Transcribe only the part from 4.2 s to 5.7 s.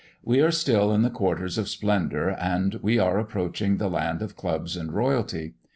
of clubs and royalty.